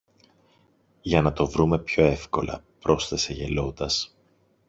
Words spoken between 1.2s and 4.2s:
να το βρούμε πιο εύκολα, πρόσθεσε γελώντας.